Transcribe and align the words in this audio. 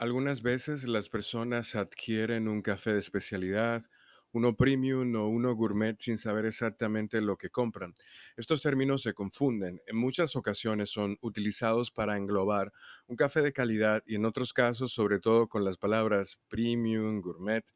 Algunas 0.00 0.40
veces 0.40 0.88
las 0.88 1.10
personas 1.10 1.76
adquieren 1.76 2.48
un 2.48 2.62
café 2.62 2.94
de 2.94 2.98
especialidad, 2.98 3.84
uno 4.32 4.56
premium 4.56 5.14
o 5.14 5.28
uno 5.28 5.54
gourmet 5.54 5.94
sin 5.98 6.16
saber 6.16 6.46
exactamente 6.46 7.20
lo 7.20 7.36
que 7.36 7.50
compran. 7.50 7.94
Estos 8.34 8.62
términos 8.62 9.02
se 9.02 9.12
confunden. 9.12 9.78
En 9.86 9.98
muchas 9.98 10.36
ocasiones 10.36 10.88
son 10.88 11.18
utilizados 11.20 11.90
para 11.90 12.16
englobar 12.16 12.72
un 13.08 13.16
café 13.16 13.42
de 13.42 13.52
calidad 13.52 14.02
y 14.06 14.14
en 14.14 14.24
otros 14.24 14.54
casos, 14.54 14.90
sobre 14.90 15.20
todo 15.20 15.48
con 15.48 15.66
las 15.66 15.76
palabras 15.76 16.40
premium, 16.48 17.20
gourmet 17.20 17.66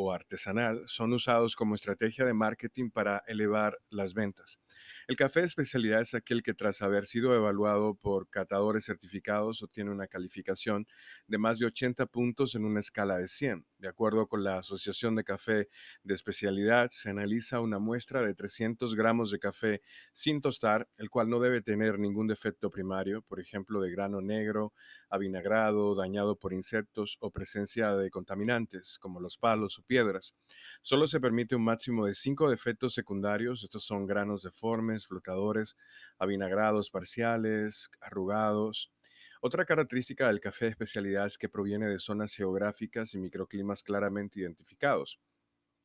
o 0.00 0.12
artesanal, 0.12 0.84
son 0.86 1.12
usados 1.12 1.56
como 1.56 1.74
estrategia 1.74 2.24
de 2.24 2.32
marketing 2.32 2.88
para 2.90 3.24
elevar 3.26 3.80
las 3.90 4.14
ventas. 4.14 4.60
El 5.08 5.16
café 5.16 5.40
de 5.40 5.46
especialidad 5.46 6.00
es 6.00 6.14
aquel 6.14 6.44
que 6.44 6.54
tras 6.54 6.82
haber 6.82 7.04
sido 7.04 7.34
evaluado 7.34 7.96
por 7.96 8.28
catadores 8.28 8.84
certificados 8.84 9.60
obtiene 9.60 9.90
una 9.90 10.06
calificación 10.06 10.86
de 11.26 11.38
más 11.38 11.58
de 11.58 11.66
80 11.66 12.06
puntos 12.06 12.54
en 12.54 12.64
una 12.64 12.78
escala 12.78 13.18
de 13.18 13.26
100. 13.26 13.66
De 13.78 13.88
acuerdo 13.88 14.28
con 14.28 14.44
la 14.44 14.58
Asociación 14.58 15.16
de 15.16 15.24
Café 15.24 15.68
de 16.04 16.14
Especialidad, 16.14 16.90
se 16.90 17.10
analiza 17.10 17.58
una 17.58 17.80
muestra 17.80 18.22
de 18.22 18.34
300 18.34 18.94
gramos 18.94 19.32
de 19.32 19.40
café 19.40 19.82
sin 20.12 20.40
tostar, 20.40 20.88
el 20.96 21.10
cual 21.10 21.28
no 21.28 21.40
debe 21.40 21.60
tener 21.60 21.98
ningún 21.98 22.28
defecto 22.28 22.70
primario, 22.70 23.22
por 23.22 23.40
ejemplo, 23.40 23.80
de 23.80 23.90
grano 23.90 24.20
negro, 24.20 24.72
avinagrado, 25.10 25.96
dañado 25.96 26.36
por 26.36 26.52
insectos 26.52 27.16
o 27.18 27.32
presencia 27.32 27.96
de 27.96 28.10
contaminantes 28.10 28.96
como 29.00 29.18
los 29.18 29.38
palos 29.38 29.82
piedras. 29.88 30.36
Solo 30.82 31.08
se 31.08 31.20
permite 31.20 31.56
un 31.56 31.64
máximo 31.64 32.06
de 32.06 32.14
5 32.14 32.48
defectos 32.50 32.94
secundarios, 32.94 33.64
estos 33.64 33.84
son 33.84 34.06
granos 34.06 34.42
deformes, 34.44 35.08
flotadores, 35.08 35.76
avinagrados 36.18 36.90
parciales, 36.90 37.90
arrugados. 38.00 38.92
Otra 39.40 39.64
característica 39.64 40.28
del 40.28 40.40
café 40.40 40.66
de 40.66 40.70
especialidad 40.72 41.26
es 41.26 41.38
que 41.38 41.48
proviene 41.48 41.88
de 41.88 41.98
zonas 41.98 42.34
geográficas 42.34 43.14
y 43.14 43.18
microclimas 43.18 43.82
claramente 43.82 44.40
identificados. 44.40 45.20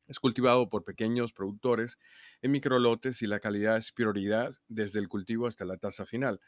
Es 0.06 0.20
cultivado 0.20 0.68
por 0.70 0.84
pequeños 0.84 1.32
productores 1.32 1.98
en 2.42 2.52
microlotes 2.52 3.22
y 3.22 3.26
la 3.26 3.40
calidad 3.40 3.76
es 3.78 3.92
prioridad 3.92 4.54
desde 4.68 4.98
el 4.98 5.08
cultivo 5.08 5.46
hasta 5.46 5.64
la 5.64 5.78
tasa 5.78 6.06
final. 6.06 6.40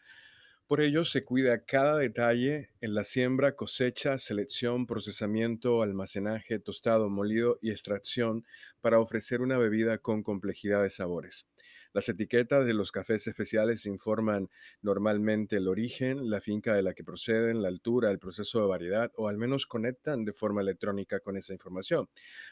Por 0.67 0.81
ello 0.81 1.05
se 1.05 1.25
cuida 1.25 1.64
cada 1.64 1.97
detalle 1.97 2.70
en 2.81 2.95
la 2.95 3.05
siembra, 3.05 3.55
cosecha, 3.55 4.19
selección, 4.19 4.84
procesamiento, 4.86 5.81
almacenaje, 5.81 6.59
tostado, 6.59 7.09
molido 7.09 7.61
y 7.62 7.70
extracción 7.70 8.45
para 8.81 8.98
ofrecer 8.98 9.42
una 9.42 9.59
bebida 9.59 9.98
con 9.98 10.25
complejidad 10.25 10.83
de 10.83 10.91
sabores. 10.91 11.47
Las 11.92 12.09
etiquetas 12.09 12.67
de 12.67 12.75
los 12.75 12.92
cafés 12.92 13.27
especiales 13.27 13.87
informan 13.87 14.50
normalmente 14.83 15.56
el 15.56 15.67
origen, 15.67 16.28
la 16.28 16.41
finca 16.41 16.75
de 16.75 16.83
la 16.83 16.94
que 16.94 17.05
proceden, 17.05 17.62
la 17.62 17.69
altura, 17.69 18.11
el 18.11 18.19
proceso 18.19 18.61
de 18.61 18.67
variedad 18.67 19.12
o 19.17 19.28
al 19.28 19.39
menos 19.39 19.67
conectan 19.67 20.25
de 20.25 20.33
forma 20.33 20.61
electrónica 20.61 21.20
con 21.20 21.37
esa 21.37 21.53
información. 21.53 22.09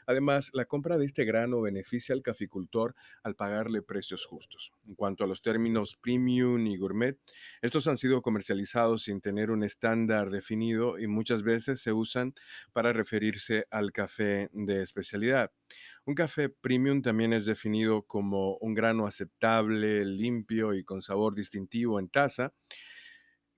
Además, 0.07 0.49
la 0.53 0.65
compra 0.65 0.97
de 0.97 1.05
este 1.05 1.25
grano 1.25 1.61
beneficia 1.61 2.15
al 2.15 2.21
caficultor 2.21 2.95
al 3.23 3.35
pagarle 3.35 3.81
precios 3.81 4.25
justos. 4.25 4.71
En 4.87 4.95
cuanto 4.95 5.23
a 5.23 5.27
los 5.27 5.41
términos 5.41 5.95
premium 5.95 6.65
y 6.65 6.77
gourmet, 6.77 7.19
estos 7.61 7.87
han 7.87 7.97
sido 7.97 8.04
comercializados 8.21 9.03
sin 9.03 9.21
tener 9.21 9.51
un 9.51 9.63
estándar 9.63 10.29
definido 10.29 10.99
y 10.99 11.07
muchas 11.07 11.43
veces 11.43 11.81
se 11.81 11.91
usan 11.91 12.33
para 12.73 12.93
referirse 12.93 13.65
al 13.71 13.91
café 13.91 14.49
de 14.53 14.81
especialidad. 14.81 15.51
Un 16.05 16.15
café 16.15 16.49
premium 16.49 17.01
también 17.01 17.33
es 17.33 17.45
definido 17.45 18.03
como 18.03 18.57
un 18.57 18.73
grano 18.73 19.07
aceptable, 19.07 20.05
limpio 20.05 20.73
y 20.73 20.83
con 20.83 21.01
sabor 21.01 21.35
distintivo 21.35 21.99
en 21.99 22.09
taza, 22.09 22.53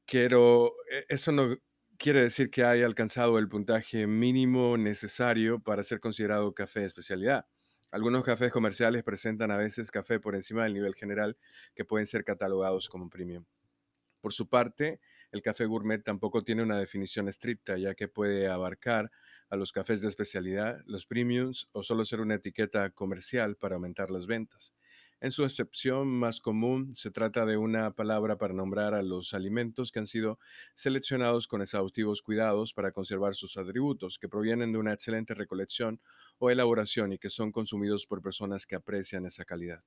pero 0.09 0.73
e, 0.89 1.05
eso 1.09 1.31
no 1.31 1.57
quiere 1.97 2.21
decir 2.21 2.49
que 2.49 2.63
haya 2.63 2.85
alcanzado 2.85 3.37
el 3.39 3.49
puntaje 3.49 4.07
mínimo 4.07 4.77
necesario 4.77 5.59
para 5.59 5.83
ser 5.83 5.99
considerado 5.99 6.53
café 6.53 6.81
de 6.81 6.85
especialidad. 6.87 7.45
Algunos 7.89 8.23
cafés 8.23 8.51
comerciales 8.51 9.03
presentan 9.03 9.49
a 9.49 9.57
veces 9.57 9.91
café 9.91 10.19
por 10.19 10.35
encima 10.35 10.63
del 10.63 10.73
nivel 10.73 10.93
general 10.93 11.37
que 11.73 11.85
pueden 11.85 12.05
ser 12.05 12.23
catalogados 12.23 12.89
como 12.89 13.09
premium. 13.09 13.45
Por 14.27 14.33
su 14.33 14.49
parte, 14.49 14.99
el 15.31 15.41
café 15.41 15.65
gourmet 15.65 16.03
tampoco 16.03 16.43
tiene 16.43 16.61
una 16.61 16.77
definición 16.77 17.29
estricta, 17.29 17.77
ya 17.77 17.95
que 17.95 18.09
puede 18.09 18.49
abarcar 18.49 19.09
a 19.49 19.55
los 19.55 19.71
cafés 19.71 20.01
de 20.01 20.09
especialidad, 20.09 20.81
los 20.85 21.05
premiums 21.05 21.69
o 21.71 21.81
solo 21.81 22.03
ser 22.03 22.19
una 22.19 22.35
etiqueta 22.35 22.89
comercial 22.89 23.55
para 23.55 23.75
aumentar 23.75 24.11
las 24.11 24.27
ventas. 24.27 24.73
En 25.21 25.31
su 25.31 25.45
excepción 25.45 26.09
más 26.09 26.41
común, 26.41 26.93
se 26.97 27.09
trata 27.09 27.45
de 27.45 27.55
una 27.55 27.95
palabra 27.95 28.37
para 28.37 28.53
nombrar 28.53 28.93
a 28.95 29.01
los 29.01 29.33
alimentos 29.33 29.93
que 29.93 29.99
han 29.99 30.07
sido 30.07 30.39
seleccionados 30.75 31.47
con 31.47 31.61
exhaustivos 31.61 32.21
cuidados 32.21 32.73
para 32.73 32.91
conservar 32.91 33.33
sus 33.33 33.55
atributos, 33.55 34.19
que 34.19 34.27
provienen 34.27 34.73
de 34.73 34.77
una 34.77 34.91
excelente 34.91 35.35
recolección 35.35 36.01
o 36.37 36.49
elaboración 36.49 37.13
y 37.13 37.17
que 37.17 37.29
son 37.29 37.53
consumidos 37.53 38.05
por 38.05 38.21
personas 38.21 38.65
que 38.65 38.75
aprecian 38.75 39.25
esa 39.25 39.45
calidad. 39.45 39.85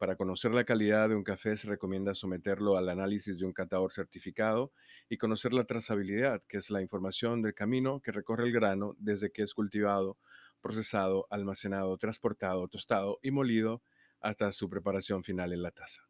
Para 0.00 0.16
conocer 0.16 0.54
la 0.54 0.64
calidad 0.64 1.10
de 1.10 1.14
un 1.14 1.22
café 1.22 1.58
se 1.58 1.68
recomienda 1.68 2.14
someterlo 2.14 2.78
al 2.78 2.88
análisis 2.88 3.38
de 3.38 3.44
un 3.44 3.52
catador 3.52 3.92
certificado 3.92 4.72
y 5.10 5.18
conocer 5.18 5.52
la 5.52 5.64
trazabilidad, 5.64 6.40
que 6.48 6.56
es 6.56 6.70
la 6.70 6.80
información 6.80 7.42
del 7.42 7.52
camino 7.52 8.00
que 8.00 8.10
recorre 8.10 8.44
el 8.44 8.52
grano 8.52 8.94
desde 8.96 9.30
que 9.30 9.42
es 9.42 9.52
cultivado, 9.52 10.16
procesado, 10.62 11.26
almacenado, 11.28 11.98
transportado, 11.98 12.66
tostado 12.68 13.18
y 13.20 13.30
molido 13.30 13.82
hasta 14.20 14.52
su 14.52 14.70
preparación 14.70 15.22
final 15.22 15.52
en 15.52 15.60
la 15.60 15.70
taza. 15.70 16.09